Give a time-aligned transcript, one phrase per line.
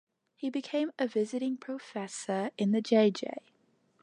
[0.35, 3.11] He became a visiting professor in the J.
[3.11, 3.37] J.